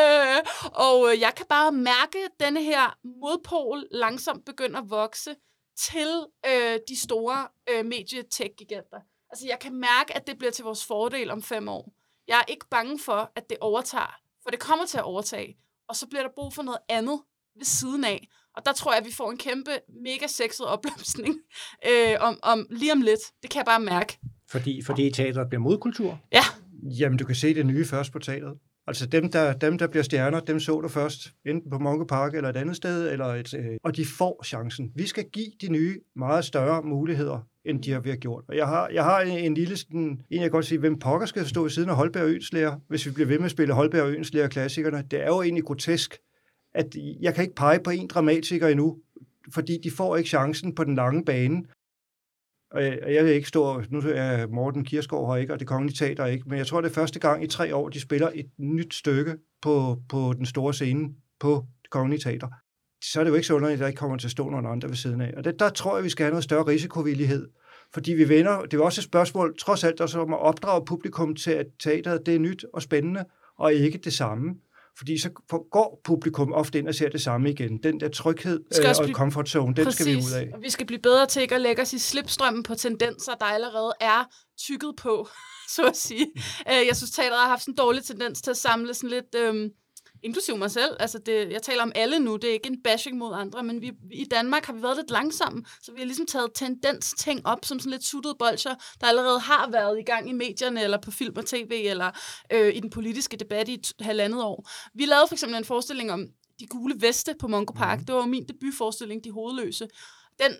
[0.00, 0.40] Øh,
[0.72, 5.34] og jeg kan bare mærke, at denne her modpol langsomt begynder at vokse
[5.78, 9.00] til øh, de store øh, medietech-giganter.
[9.30, 11.92] Altså, jeg kan mærke, at det bliver til vores fordel om fem år.
[12.28, 15.56] Jeg er ikke bange for, at det overtager, for det kommer til at overtage,
[15.88, 17.22] og så bliver der brug for noget andet
[17.56, 18.28] ved siden af.
[18.56, 19.70] Og der tror jeg, at vi får en kæmpe,
[20.04, 21.34] mega sexet opblomstning
[21.90, 23.20] øh, om, om, lige om lidt.
[23.42, 24.18] Det kan jeg bare mærke.
[24.50, 26.18] Fordi, fordi teateret bliver modkultur?
[26.32, 26.44] Ja.
[27.00, 28.58] Jamen, du kan se det nye først på teateret.
[28.86, 32.34] Altså dem der, dem, der bliver stjerner, dem så du først, enten på Monke Park
[32.34, 34.92] eller et andet sted, eller et, øh, og de får chancen.
[34.94, 38.44] Vi skal give de nye meget større muligheder, end de har været gjort.
[38.48, 40.98] Og jeg har, jeg har en, en lille, sådan, en jeg kan godt sige, hvem
[40.98, 43.74] pokker skal stå i siden af Holberg Øenslæger, hvis vi bliver ved med at spille
[43.74, 45.04] Holberg Øenslæger klassikerne.
[45.10, 46.18] Det er jo egentlig grotesk,
[46.74, 48.98] at jeg kan ikke pege på en dramatiker endnu,
[49.54, 51.64] fordi de får ikke chancen på den lange bane.
[52.70, 55.96] Og jeg, jeg vil ikke stå, nu er Morten Kirsgaard her ikke, og det kongelige
[55.96, 58.50] teater ikke, men jeg tror, det er første gang i tre år, de spiller et
[58.58, 61.08] nyt stykke på, på den store scene
[61.40, 62.48] på det kongelige teater.
[63.04, 64.66] Så er det jo ikke så underligt, at der ikke kommer til at stå nogen
[64.66, 65.34] andre ved siden af.
[65.36, 67.48] Og det, der tror jeg, vi skal have noget større risikovillighed.
[67.94, 71.34] Fordi vi vender, det er også et spørgsmål, trods alt også om at opdrage publikum
[71.34, 73.24] til, at teateret det er nyt og spændende,
[73.58, 74.54] og ikke det samme.
[74.98, 75.30] Fordi så
[75.70, 77.82] går publikum ofte ind og ser det samme igen.
[77.82, 79.14] Den der tryghed øh, og blive...
[79.14, 80.00] comfort zone, den Præcis.
[80.00, 80.50] skal vi ud af.
[80.54, 83.44] Og vi skal blive bedre til ikke at lægge os i slipstrømmen på tendenser, der
[83.46, 84.24] allerede er
[84.58, 85.28] tykket på,
[85.76, 86.26] så at sige.
[86.34, 86.40] Mm.
[86.72, 89.34] Øh, jeg synes, teateret har haft en dårlig tendens til at samle sådan lidt...
[89.36, 89.70] Øhm,
[90.22, 90.96] inklusive mig selv.
[91.00, 93.82] Altså det, jeg taler om alle nu, det er ikke en bashing mod andre, men
[93.82, 97.46] vi, i Danmark har vi været lidt langsomme, så vi har ligesom taget tendens ting
[97.46, 100.98] op som sådan lidt suttede bolcher, der allerede har været i gang i medierne, eller
[100.98, 102.10] på film og tv, eller
[102.52, 104.68] øh, i den politiske debat i et halvandet år.
[104.94, 106.28] Vi lavede for eksempel en forestilling om
[106.60, 107.98] de gule veste på Mongo Park.
[107.98, 108.04] Mm.
[108.04, 109.88] Det var min debutforestilling, De Hovedløse.
[110.38, 110.56] Den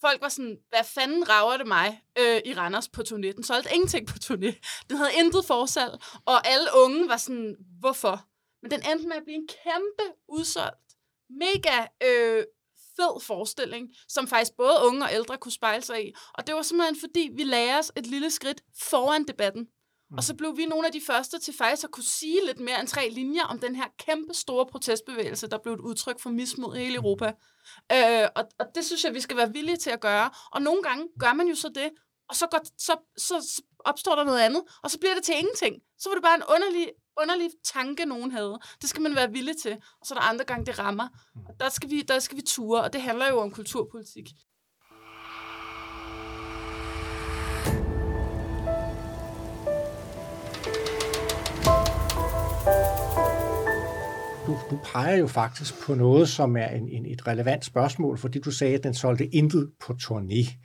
[0.00, 3.32] folk var sådan, hvad fanden rager det mig øh, i Randers på turné?
[3.32, 4.84] Den solgte ingenting på turné.
[4.88, 5.92] Den havde intet forsalg,
[6.24, 8.27] og alle unge var sådan, hvorfor?
[8.62, 10.88] Men den endte med at blive en kæmpe udsolgt,
[11.30, 12.44] mega øh,
[12.96, 16.12] fed forestilling, som faktisk både unge og ældre kunne spejle sig i.
[16.34, 19.68] Og det var simpelthen fordi, vi lagde os et lille skridt foran debatten.
[20.10, 20.16] Mm.
[20.16, 22.80] Og så blev vi nogle af de første til faktisk at kunne sige lidt mere
[22.80, 26.76] end tre linjer om den her kæmpe store protestbevægelse, der blev et udtryk for mismod
[26.76, 27.32] i hele Europa.
[27.92, 30.30] Øh, og, og det synes jeg, vi skal være villige til at gøre.
[30.52, 31.90] Og nogle gange gør man jo så det,
[32.28, 35.34] og så, går, så, så, så opstår der noget andet, og så bliver det til
[35.38, 35.82] ingenting.
[35.98, 38.58] Så var det bare en underlig underlig tanke, nogen havde.
[38.80, 39.72] Det skal man være villig til.
[39.72, 41.08] Og så er der andre gange, det rammer.
[41.48, 44.28] Og der skal vi, der skal vi ture, og det handler jo om kulturpolitik.
[54.46, 58.38] Du, du peger jo faktisk på noget, som er en, en, et relevant spørgsmål, fordi
[58.40, 60.56] du sagde, at den solgte intet på turné.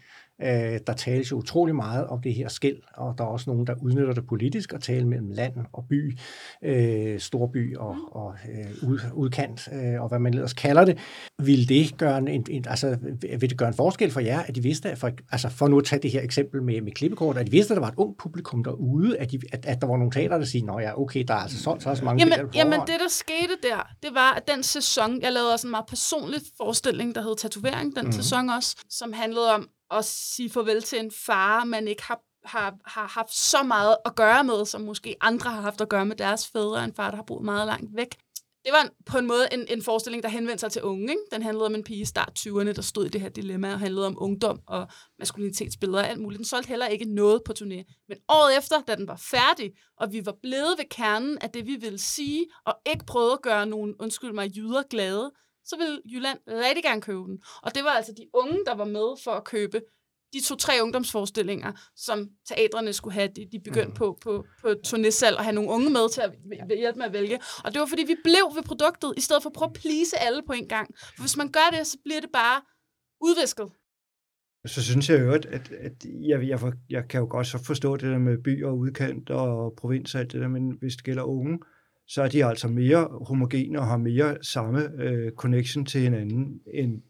[0.41, 3.67] Øh, der tales jo utrolig meget om det her skæld, og der er også nogen,
[3.67, 6.17] der udnytter det politisk og taler mellem land og by,
[6.63, 10.97] øh, storby og, og øh, ud, udkant, øh, og hvad man ellers kalder det.
[11.43, 12.97] Vil det gøre en, en, altså,
[13.39, 15.77] vil det gøre en forskel for jer, at de vidste, at for, altså for nu
[15.77, 17.97] at tage det her eksempel med, med klippekort, at de vidste, at der var et
[17.97, 21.01] ung publikum derude, at, de, at, at der var nogle teater, der siger, nå ja,
[21.01, 24.09] okay, der er altså solgt så, så mange jamen, jamen, det der skete der, det
[24.13, 28.05] var, at den sæson, jeg lavede også en meget personlig forestilling, der hed Tatovering, den
[28.05, 28.11] mm.
[28.11, 32.75] sæson også, som handlede om at sige farvel til en far, man ikke har, har,
[32.85, 36.15] har haft så meget at gøre med, som måske andre har haft at gøre med
[36.15, 38.15] deres fædre, en far, der har boet meget langt væk.
[38.65, 41.09] Det var på en måde en, en forestilling, der henvendte sig til unge.
[41.09, 41.21] Ikke?
[41.31, 43.79] Den handlede om en pige i start 20'erne, der stod i det her dilemma, og
[43.79, 44.87] handlede om ungdom og
[45.19, 46.37] maskulinitetsbilleder og alt muligt.
[46.37, 48.05] Den solgte heller ikke noget på turné.
[48.07, 51.67] Men året efter, da den var færdig, og vi var blevet ved kernen af det,
[51.67, 55.31] vi ville sige, og ikke prøvede at gøre nogen, undskyld mig, jyder glade,
[55.65, 57.43] så ville Jylland rigtig gerne købe den.
[57.63, 59.81] Og det var altså de unge, der var med for at købe
[60.33, 63.93] de to-tre ungdomsforestillinger, som teatrene skulle have, de, de begyndte mm.
[63.93, 66.31] på, på, på turnésalg og have nogle unge med til at
[66.77, 67.39] hjælpe med at vælge.
[67.63, 70.19] Og det var, fordi vi blev ved produktet, i stedet for at prøve at please
[70.19, 70.95] alle på en gang.
[71.15, 72.61] For hvis man gør det, så bliver det bare
[73.21, 73.69] udvisket.
[74.65, 77.97] Så synes jeg jo, at, at, at jeg, jeg, jeg kan jo godt så forstå
[77.97, 81.05] det der med by og udkant og provins og alt det der, men hvis det
[81.05, 81.59] gælder unge,
[82.07, 87.01] så er de altså mere homogene og har mere samme øh, connection til hinanden, end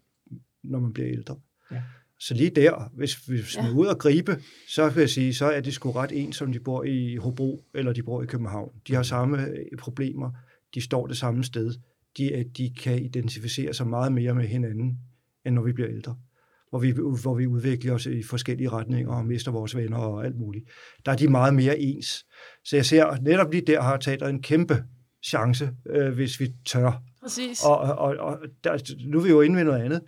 [0.63, 1.35] når man bliver ældre.
[1.71, 1.81] Ja.
[2.19, 4.37] Så lige der, hvis, hvis man er ude og gribe,
[4.69, 7.65] så vil jeg sige, så er det sgu ret ens, som de bor i Hobro
[7.73, 8.71] eller de bor i København.
[8.87, 10.31] De har samme øh, problemer,
[10.73, 11.73] de står det samme sted.
[12.17, 14.99] De, de kan identificere sig meget mere med hinanden,
[15.45, 16.15] end når vi bliver ældre.
[16.73, 20.35] Hvor vi, hvor vi udvikler os i forskellige retninger og mister vores venner og alt
[20.35, 20.65] muligt.
[21.05, 22.25] Der er de meget mere ens.
[22.65, 24.83] Så jeg ser, netop lige der har teateret en kæmpe
[25.25, 27.01] chance, øh, hvis vi tør.
[27.21, 27.63] Præcis.
[27.65, 30.01] Og, og, og der, nu er vi jo inde ved noget andet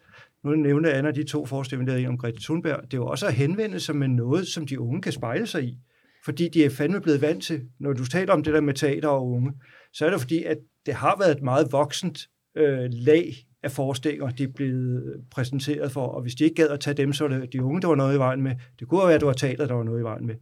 [0.45, 3.34] nu nævnte Anna de to forestillinger, der om Grete Thunberg, det er jo også at
[3.34, 5.78] henvende sig med noget, som de unge kan spejle sig i.
[6.25, 9.08] Fordi de er fandme blevet vant til, når du taler om det der med teater
[9.08, 9.54] og unge,
[9.93, 14.30] så er det fordi, at det har været et meget voksent øh, lag af forstikker,
[14.30, 17.38] de er blevet præsenteret for, og hvis de ikke gad at tage dem, så var
[17.38, 18.56] det de unge, der var noget i vejen med.
[18.80, 20.36] Det kunne være, at det var teater, der var noget i vejen med.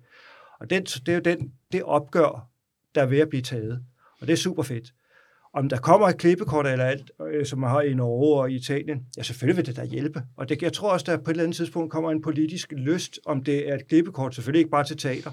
[0.60, 2.50] Og den, det er jo den, det opgør,
[2.96, 3.84] der er ved at blive taget.
[4.22, 4.94] Og det er super fedt.
[5.54, 8.56] Om der kommer et klippekort eller alt, øh, som man har i Norge og i
[8.56, 10.22] Italien, ja, selvfølgelig vil det da hjælpe.
[10.38, 13.20] Og det, jeg tror også, der på et eller andet tidspunkt kommer en politisk lyst,
[13.26, 15.32] om det er et klippekort, selvfølgelig ikke bare til teater,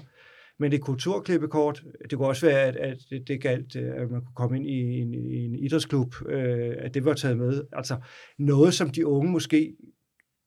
[0.61, 1.83] men et kulturklippekort.
[2.09, 4.67] Det kunne også være, at, at det, det galt, øh, at man kunne komme ind
[4.67, 7.63] i en, i en idrætsklub, øh, at det var taget med.
[7.73, 7.97] Altså
[8.39, 9.75] noget, som de unge måske,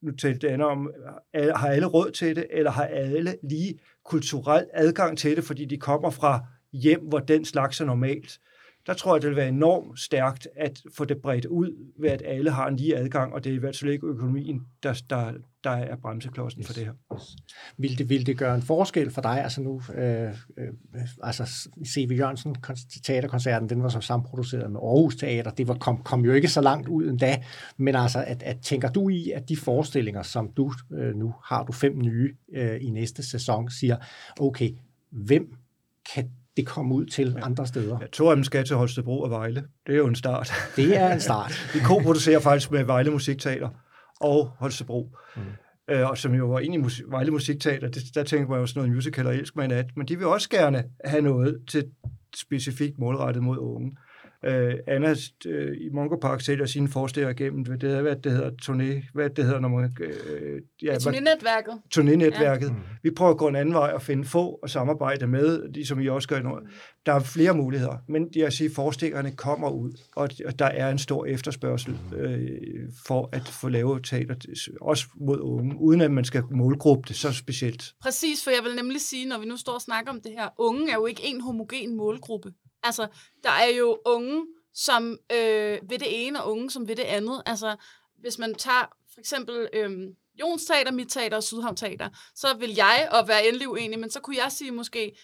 [0.02, 0.90] nu talte Anna om,
[1.34, 5.76] har alle råd til det, eller har alle lige kulturel adgang til det, fordi de
[5.76, 8.40] kommer fra hjem, hvor den slags er normalt
[8.86, 12.22] der tror jeg, det vil være enormt stærkt at få det bredt ud, ved at
[12.24, 15.32] alle har en lige adgang, og det er i hvert fald ikke økonomien, der, der,
[15.64, 16.66] der er bremseklodsen yes.
[16.66, 16.92] for det her.
[17.14, 17.36] Yes.
[17.76, 19.42] Vil det, vil det gøre en forskel for dig?
[19.42, 20.68] Altså nu, øh, øh,
[21.22, 22.18] altså C.V.
[22.18, 22.56] Jørgensen
[23.04, 26.60] teaterkoncerten, den var så samproduceret med Aarhus Teater, det var, kom, kom jo ikke så
[26.60, 27.42] langt ud endda,
[27.76, 31.64] men altså, at, at tænker du i, at de forestillinger, som du øh, nu har
[31.64, 33.96] du fem nye øh, i næste sæson, siger,
[34.40, 34.70] okay,
[35.10, 35.54] hvem
[36.14, 37.44] kan det komme ud til ja.
[37.44, 37.98] andre steder.
[38.00, 39.64] Ja, to af dem skal til Holstebro og Vejle.
[39.86, 40.52] Det er jo en start.
[40.76, 41.52] Det er en start.
[41.74, 43.68] Vi co-producerer faktisk med Vejle Musikteater
[44.20, 45.16] og Holstebro.
[45.36, 45.42] Mm.
[45.90, 48.66] Øh, og som jo var inde i musik, Vejle Musikteater, det, der tænker man jo
[48.66, 51.84] sådan noget musical og elsk man at, men de vil også gerne have noget til
[52.36, 53.96] specifikt målrettet mod unge.
[54.46, 55.14] Øh, Anna
[55.46, 59.30] øh, i Mongo Park sælger sine forestiller igennem, det, er, hvad det hedder, turné, hvad
[59.30, 59.96] det hedder, når man...
[60.00, 61.80] Øh, ja, turnénetværket.
[61.94, 62.66] Turnénetværket.
[62.66, 62.74] Ja.
[63.02, 66.08] Vi prøver at gå en anden vej og finde få og samarbejde med, ligesom I
[66.08, 66.58] også gør nu.
[67.06, 71.26] Der er flere muligheder, men jeg siger, forestillerne kommer ud, og der er en stor
[71.26, 72.48] efterspørgsel øh,
[73.06, 74.34] for at få lavet teater,
[74.80, 77.94] også mod unge, uden at man skal målgruppe det så specielt.
[78.02, 80.48] Præcis, for jeg vil nemlig sige, når vi nu står og snakker om det her,
[80.58, 82.52] unge er jo ikke en homogen målgruppe.
[82.84, 83.08] Altså,
[83.42, 87.42] der er jo unge, som øh, ved det ene, og unge, som ved det andet.
[87.46, 87.76] Altså,
[88.20, 89.90] hvis man tager for eksempel øh,
[90.40, 94.10] Jons Teater, Mit Teater og Sydhavn Teater, så vil jeg, og være endelig uenig, men
[94.10, 95.16] så kunne jeg sige måske,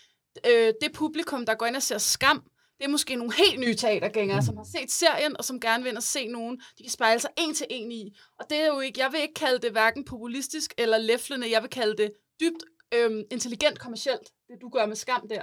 [0.46, 2.42] øh, det publikum, der går ind og ser skam,
[2.79, 4.46] det er måske nogle helt nye teatergængere, mm.
[4.46, 7.20] som har set serien, og som gerne vil ind og se nogen, de kan spejle
[7.20, 8.16] sig en til en i.
[8.38, 11.62] Og det er jo ikke, jeg vil ikke kalde det hverken populistisk eller læflende, jeg
[11.62, 15.42] vil kalde det dybt øh, intelligent kommercielt, det du gør med skam der.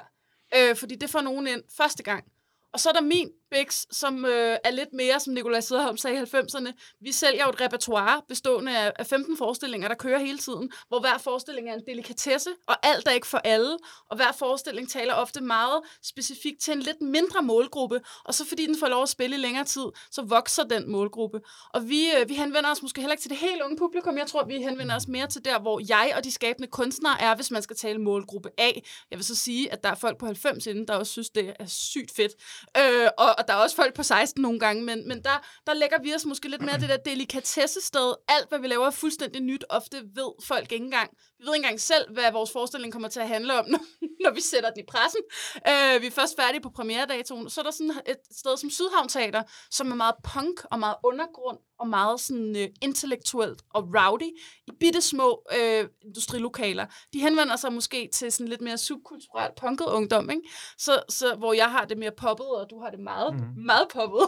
[0.55, 2.25] Øh, fordi det får nogen ind første gang.
[2.73, 6.17] Og så er der min Bix, som øh, er lidt mere, som Nikolaj Sederholm sagde
[6.17, 6.97] i 90'erne.
[7.01, 10.99] Vi sælger jo et repertoire bestående af, af 15 forestillinger, der kører hele tiden, hvor
[10.99, 13.77] hver forestilling er en delikatesse, og alt er ikke for alle,
[14.09, 18.65] og hver forestilling taler ofte meget specifikt til en lidt mindre målgruppe, og så fordi
[18.65, 21.39] den får lov at spille i længere tid, så vokser den målgruppe.
[21.73, 24.27] Og vi, øh, vi henvender os måske heller ikke til det helt unge publikum, jeg
[24.27, 27.51] tror, vi henvender os mere til der, hvor jeg og de skabende kunstnere er, hvis
[27.51, 28.71] man skal tale målgruppe A.
[29.11, 31.53] Jeg vil så sige, at der er folk på 90 inden, der også synes, det
[31.59, 32.31] er sygt fedt.
[32.77, 35.73] Øh, og, og der er også folk på 16 nogle gange, men, men der, der
[35.73, 38.13] lægger vi os måske lidt mere det der delikatesse-sted.
[38.27, 39.65] Alt, hvad vi laver, er fuldstændig nyt.
[39.69, 41.09] Ofte ved folk ikke engang.
[41.39, 43.79] Vi ved ikke engang selv, hvad vores forestilling kommer til at handle om, når,
[44.23, 45.21] når vi sætter den i pressen.
[45.55, 47.49] Øh, vi er først færdige på premieredatoen.
[47.49, 50.95] Så er der sådan et sted som Sydhavn Teater, som er meget punk og meget
[51.03, 54.37] undergrund og meget sådan uh, intellektuelt og rowdy
[54.67, 56.85] i bitte små uh, industrilokaler.
[57.13, 60.41] De henvender sig måske til sådan lidt mere subkulturelt punket ungdom, ikke?
[60.77, 63.65] Så, så, hvor jeg har det mere poppet, og du har det meget, mm.
[63.65, 64.21] meget poppet.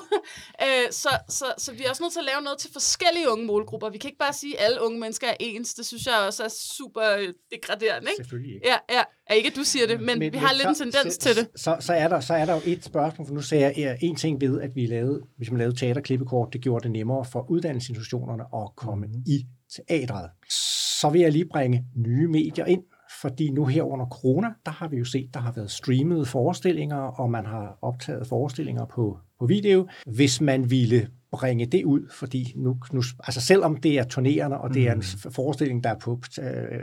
[0.64, 3.46] uh, så, så, så vi er også nødt til at lave noget til forskellige unge
[3.46, 3.90] målgrupper.
[3.90, 5.74] Vi kan ikke bare sige, at alle unge mennesker er ens.
[5.74, 8.12] Det synes jeg også er super degraderende.
[8.12, 8.24] Ikke?
[8.24, 8.68] Selvfølgelig ikke.
[8.68, 9.04] Ja, ja.
[9.30, 11.20] Ja ikke at du siger det, men, men vi har lidt så, en tendens så,
[11.20, 11.48] til det.
[11.56, 14.16] Så, så, er der, så er der jo et spørgsmål, for nu sagde jeg en
[14.16, 18.44] ting ved, at vi lavede, hvis man lavede teaterklippekort, det gjorde det nemmere for uddannelsesinstitutionerne
[18.54, 19.14] at komme mm.
[19.28, 20.30] i teatret.
[21.00, 22.84] Så vil jeg lige bringe nye medier ind,
[23.22, 26.98] fordi nu her under corona, der har vi jo set, der har været streamede forestillinger,
[26.98, 29.88] og man har optaget forestillinger på, på video.
[30.06, 34.74] Hvis man ville bringe det ud, fordi nu, nu altså selvom det er turnerende, og
[34.74, 35.32] det er en mm.
[35.32, 36.80] forestilling, der på øh,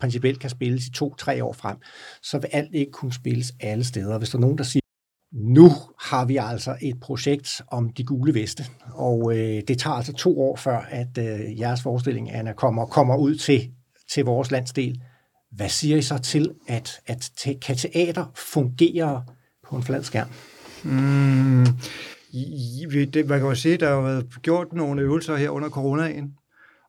[0.00, 1.76] principielt kan spilles i to-tre år frem,
[2.22, 4.18] så vil alt ikke kunne spilles alle steder.
[4.18, 4.82] Hvis der er nogen, der siger,
[5.32, 5.70] nu
[6.00, 10.40] har vi altså et projekt om de gule veste, og øh, det tager altså to
[10.40, 13.70] år før, at øh, jeres forestilling, Anna, kommer, kommer ud til,
[14.12, 15.00] til vores landsdel.
[15.52, 19.24] Hvad siger I så til, at, at te, kan teater fungere
[19.68, 20.28] på en flad skærm?
[20.84, 21.66] Mm,
[23.14, 26.34] det, man kan jo sige, der har været gjort nogle øvelser her under coronaen,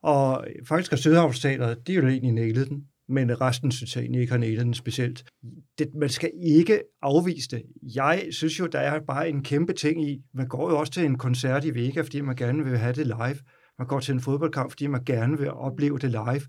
[0.01, 4.21] og faktisk har Sydhavnsteateret, de er jo egentlig nælet den men resten synes jeg egentlig
[4.21, 5.25] ikke har nælet den specielt.
[5.77, 7.63] Det, man skal ikke afvise det.
[7.95, 11.05] Jeg synes jo, der er bare en kæmpe ting i, man går jo også til
[11.05, 13.37] en koncert i Vega, fordi man gerne vil have det live.
[13.79, 16.41] Man går til en fodboldkamp, fordi man gerne vil opleve det live.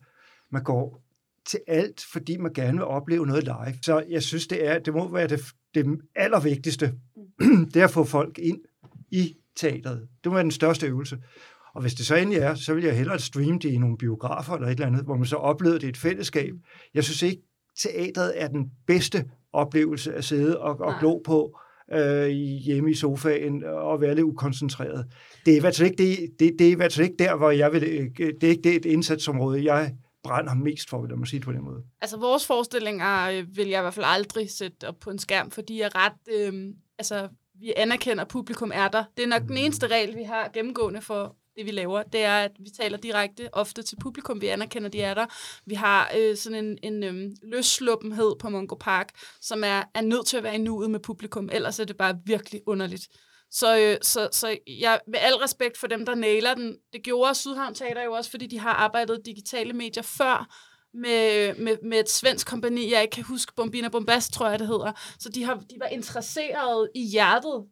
[0.53, 1.03] Man går
[1.47, 3.79] til alt, fordi man gerne vil opleve noget live.
[3.83, 5.41] Så jeg synes, det, er, det må være det,
[5.75, 6.93] det allervigtigste,
[7.75, 8.59] det er at få folk ind
[9.11, 10.09] i teateret.
[10.25, 11.19] Det være den største øvelse.
[11.75, 14.55] Og hvis det så endelig er, så vil jeg hellere streame det i nogle biografer
[14.55, 16.55] eller et eller andet, hvor man så oplevede det i et fællesskab.
[16.95, 17.43] Jeg synes ikke,
[17.79, 21.59] teatret er den bedste oplevelse at sidde og, og glo på
[21.93, 25.07] øh, hjemme i sofaen og være lidt ukoncentreret.
[25.47, 27.37] Det er i hvert fald ikke, det, det, det er i hvert fald ikke der,
[27.37, 31.27] hvor jeg vil, det er ikke det et indsatsområde, jeg brænder mest for, vil man
[31.27, 31.83] sige det på den måde.
[32.01, 35.51] Altså vores forestillinger øh, vil jeg i hvert fald aldrig sætte op på en skærm,
[35.51, 37.29] fordi jeg er ret, øh, altså
[37.61, 39.05] vi anerkender, at publikum er der.
[39.17, 39.57] Det er nok den mm.
[39.57, 43.49] eneste regel, vi har gennemgående for, det, vi laver, det er, at vi taler direkte
[43.53, 44.41] ofte til publikum.
[44.41, 45.27] Vi anerkender, de er der.
[45.67, 49.09] Vi har øh, sådan en, en øhm, løssluppenhed på Mongo Park,
[49.41, 51.49] som er, er nødt til at være i nuet med publikum.
[51.53, 53.09] Ellers er det bare virkelig underligt.
[53.51, 57.35] Så, øh, så, så jeg, med al respekt for dem, der nailer den, det gjorde
[57.35, 60.55] Sydhavn Teater jo også, fordi de har arbejdet digitale medier før,
[60.95, 64.67] med, med, med et svensk kompani, jeg ikke kan huske, Bombina Bombast, tror jeg, det
[64.67, 64.93] hedder.
[65.19, 67.65] Så de, har, de var interesseret i hjertet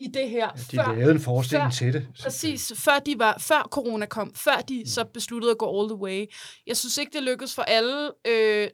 [0.00, 0.46] i det her.
[0.56, 2.08] Ja, de før, lavede en forestilling før, til det.
[2.22, 4.86] Præcis, før, de var, før corona kom, før de mm.
[4.86, 6.26] så besluttede at gå all the way.
[6.66, 8.68] Jeg synes ikke, det lykkedes for alle øh,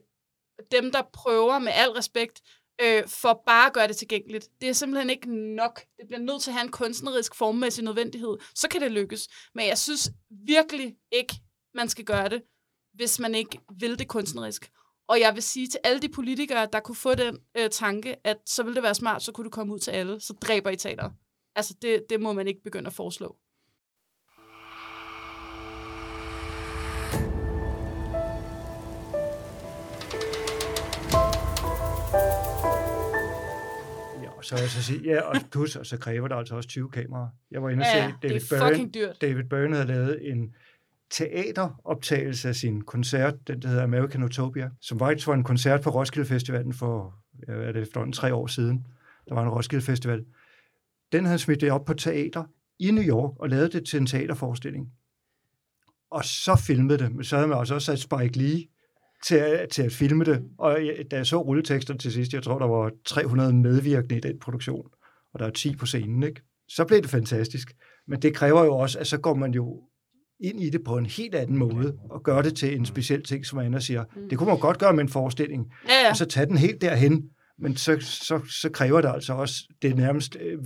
[0.71, 2.41] dem, der prøver med al respekt,
[2.81, 4.47] øh, for bare at gøre det tilgængeligt.
[4.61, 5.81] Det er simpelthen ikke nok.
[5.97, 8.37] Det bliver nødt til at have en kunstnerisk formmæssig nødvendighed.
[8.55, 9.27] Så kan det lykkes.
[9.55, 11.35] Men jeg synes virkelig ikke,
[11.75, 12.41] man skal gøre det,
[12.95, 14.71] hvis man ikke vil det kunstnerisk.
[15.07, 18.37] Og jeg vil sige til alle de politikere, der kunne få den øh, tanke, at
[18.45, 20.75] så ville det være smart, så kunne du komme ud til alle, så dræber I
[20.75, 21.09] teater.
[21.55, 23.37] Altså, det, det må man ikke begynde at foreslå.
[34.45, 37.27] så jeg så sige, ja, og plus, og så kræver det altså også 20 kameraer.
[37.51, 39.21] Jeg var inde og ja, se, David Byrne, dyrt.
[39.21, 40.55] David Byrne havde lavet en
[41.11, 45.89] teateroptagelse af sin koncert, den der hedder American Utopia, som var for en koncert på
[45.89, 47.15] Roskilde Festivalen for,
[47.47, 48.87] er det, efterhånden tre år siden.
[49.29, 50.25] Der var en Roskilde Festival.
[51.11, 52.43] Den havde smidt det op på teater
[52.79, 54.91] i New York og lavet det til en teaterforestilling.
[56.11, 57.25] Og så filmede det.
[57.27, 58.63] Så havde man altså også sat Spike Lee
[59.25, 60.43] til at, til at filme det.
[60.57, 60.79] Og
[61.11, 64.87] da jeg så rulletekster til sidst, jeg tror, der var 300 medvirkende i den produktion,
[65.33, 66.41] og der er 10 på scenen, ikke?
[66.67, 67.75] så blev det fantastisk.
[68.07, 69.83] Men det kræver jo også, at så går man jo
[70.39, 73.45] ind i det på en helt anden måde, og gøre det til en speciel ting,
[73.45, 74.03] som Anna siger.
[74.15, 74.29] Mm.
[74.29, 76.09] Det kunne man godt gøre med en forestilling, ja, ja.
[76.09, 77.23] og så tage den helt derhen,
[77.59, 80.59] men så, så, så kræver det altså også, det er nærmest øh,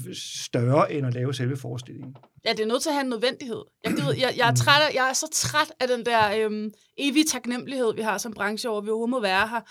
[0.43, 2.15] større end at lave selve forestillingen.
[2.45, 3.63] Ja, det er nødt til at have en nødvendighed.
[3.83, 6.71] Jeg, gider, jeg, jeg, er, træt af, jeg er så træt af den der øhm,
[6.97, 9.61] evige taknemmelighed, vi har som branche over, at vi overhovedet må være her.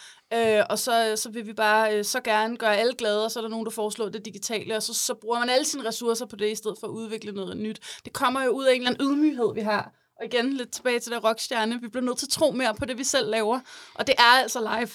[0.59, 3.41] Øh, og så, så vil vi bare øh, så gerne gøre alle glade, og så
[3.41, 6.27] er der nogen, der foreslår det digitale, og så, så bruger man alle sine ressourcer
[6.27, 7.81] på det, i stedet for at udvikle noget nyt.
[8.05, 9.93] Det kommer jo ud af en eller anden ydmyghed, vi har.
[10.21, 11.81] Og igen, lidt tilbage til der rockstjerne.
[11.81, 13.61] Vi bliver nødt til at tro mere på det, vi selv laver.
[13.95, 14.91] Og det er altså live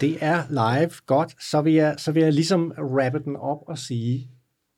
[0.00, 0.90] det er live.
[1.06, 1.42] Godt.
[1.42, 4.30] Så vil, jeg, så vil jeg ligesom rappe den op og sige,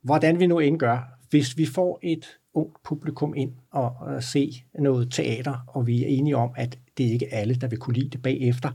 [0.03, 5.13] hvordan vi nu end gør, hvis vi får et ungt publikum ind og, se noget
[5.13, 8.11] teater, og vi er enige om, at det ikke er alle, der vil kunne lide
[8.11, 8.71] det bagefter,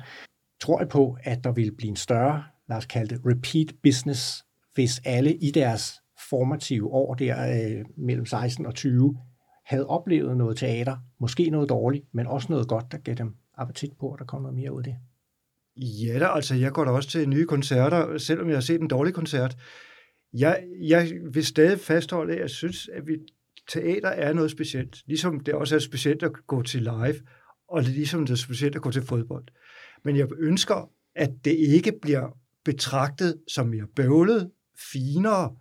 [0.62, 4.46] tror jeg på, at der vil blive en større, lad os kalde det, repeat business,
[4.74, 5.94] hvis alle i deres
[6.30, 9.18] formative år der øh, mellem 16 og 20
[9.66, 13.92] havde oplevet noget teater, måske noget dårligt, men også noget godt, der gav dem appetit
[14.00, 14.96] på, at der kom noget mere ud af det.
[15.78, 18.88] Ja da, altså jeg går da også til nye koncerter, selvom jeg har set en
[18.88, 19.58] dårlig koncert.
[20.34, 23.18] Jeg, jeg vil stadig fastholde, at jeg synes, at vi,
[23.68, 25.04] teater er noget specielt.
[25.06, 27.22] Ligesom det også er specielt at gå til live,
[27.68, 29.46] og ligesom det er specielt at gå til fodbold.
[30.04, 34.52] Men jeg ønsker, at det ikke bliver betragtet som mere bøvlet,
[34.92, 35.56] finere,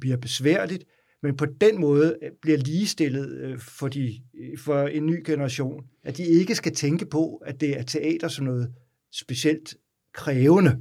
[0.00, 0.84] bliver besværligt,
[1.22, 5.84] men på den måde øh, bliver ligestillet øh, for, de, øh, for en ny generation.
[6.02, 8.74] At de ikke skal tænke på, at det er teater som noget
[9.12, 9.74] specielt
[10.14, 10.76] krævende.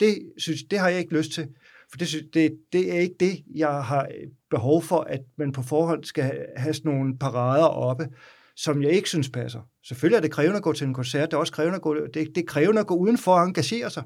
[0.00, 1.48] Det, synes, det har jeg ikke lyst til.
[1.90, 5.62] For det, det, det er ikke det, jeg har øh, behov for, at man på
[5.62, 8.08] forhånd skal have sådan nogle parader oppe,
[8.56, 9.60] som jeg ikke synes passer.
[9.86, 11.94] Selvfølgelig er det krævende at gå til en koncert, det er også krævende at gå,
[11.94, 14.02] det, det er krævende at gå udenfor og engagere sig.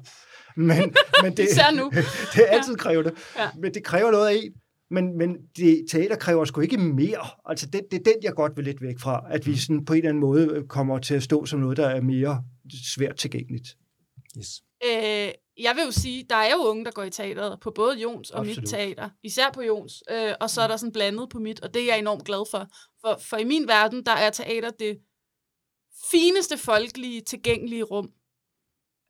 [0.57, 1.91] Men, men det, nu.
[2.33, 3.11] det er altid krævende.
[3.37, 3.49] Ja.
[3.61, 4.53] Men det kræver noget af en.
[4.91, 7.27] Men, men det, teater kræver sgu ikke mere.
[7.45, 9.25] Altså det, det er den, jeg godt vil lidt væk fra.
[9.29, 9.57] At vi mm.
[9.57, 12.43] sådan på en eller anden måde kommer til at stå som noget, der er mere
[12.95, 13.77] svært tilgængeligt.
[14.37, 14.63] Yes.
[14.85, 17.97] Øh, jeg vil jo sige, der er jo unge, der går i teateret, på både
[17.97, 18.57] Jons og Absolut.
[18.57, 19.09] mit teater.
[19.23, 20.03] Især på Jons.
[20.11, 22.49] Øh, og så er der sådan blandet på mit, og det er jeg enormt glad
[22.51, 22.67] for.
[23.01, 23.17] for.
[23.21, 24.99] For i min verden, der er teater det
[26.11, 28.11] fineste folkelige, tilgængelige rum.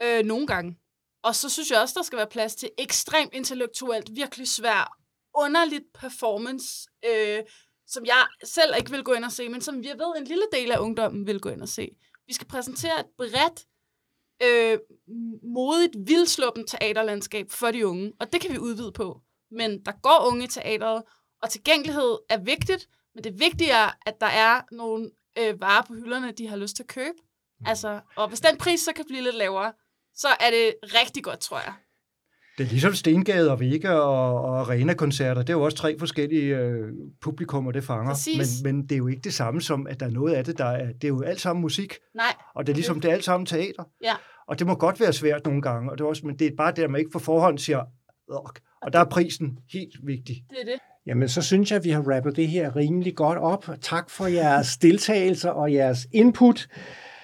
[0.03, 0.77] Øh, nogle gange.
[1.23, 4.97] Og så synes jeg også, der skal være plads til ekstremt intellektuelt, virkelig svær,
[5.37, 7.43] underligt performance, øh,
[7.87, 10.43] som jeg selv ikke vil gå ind og se, men som jeg ved, en lille
[10.53, 11.89] del af ungdommen vil gå ind og se.
[12.27, 13.65] Vi skal præsentere et bredt,
[14.43, 14.79] øh,
[15.43, 19.21] modigt, vildsluppen teaterlandskab for de unge, og det kan vi udvide på.
[19.51, 21.03] Men der går unge i teateret,
[21.41, 25.93] og tilgængelighed er vigtigt, men det vigtige er, at der er nogle øh, varer på
[25.93, 27.17] hylderne, de har lyst til at købe.
[27.65, 29.73] Altså, og hvis den pris så kan blive lidt lavere,
[30.15, 31.73] så er det rigtig godt, tror jeg.
[32.57, 35.41] Det er ligesom Stengade og Vega og, og Arena-koncerter.
[35.41, 36.87] Det er jo også tre forskellige øh,
[37.21, 38.37] publikummer, det fanger.
[38.37, 40.57] Men, men det er jo ikke det samme som, at der er noget af det,
[40.57, 40.85] der er...
[40.85, 41.93] Det er jo alt sammen musik.
[42.15, 42.35] Nej.
[42.55, 43.83] Og det er ligesom, det er alt sammen teater.
[44.03, 44.13] Ja.
[44.47, 46.51] Og det må godt være svært nogle gange, og det er også, men det er
[46.57, 47.83] bare det, at man ikke på forhånd siger,
[48.81, 50.35] og der er prisen helt vigtig.
[50.49, 50.79] Det er det.
[51.05, 53.69] Jamen, så synes jeg, at vi har rappet det her rimelig godt op.
[53.81, 56.67] Tak for jeres deltagelse og jeres input.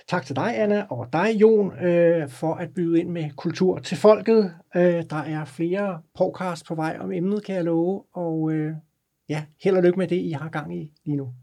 [0.10, 3.98] Tak til dig, Anna, og dig, Jon, øh, for at byde ind med kultur til
[3.98, 4.54] folket.
[4.76, 8.04] Øh, der er flere podcasts på vej om emnet, kan jeg love.
[8.14, 8.74] Og øh,
[9.30, 11.34] ja, held og lykke med det, I har gang i lige nu.